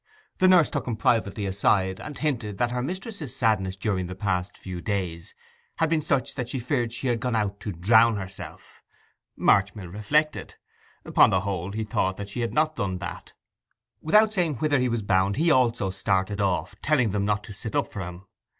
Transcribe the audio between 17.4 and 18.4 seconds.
to sit up for him.